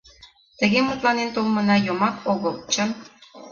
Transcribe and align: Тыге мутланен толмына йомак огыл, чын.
Тыге 0.59 0.79
мутланен 0.83 1.29
толмына 1.35 1.75
йомак 1.85 2.15
огыл, 2.31 2.55
чын. 2.71 2.89